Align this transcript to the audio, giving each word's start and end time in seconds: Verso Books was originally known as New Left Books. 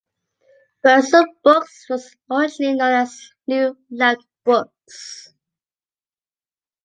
Verso 0.83 1.23
Books 1.43 1.85
was 1.87 2.15
originally 2.31 2.73
known 2.73 2.91
as 3.01 3.33
New 3.45 3.77
Left 3.91 4.25
Books. 4.43 5.31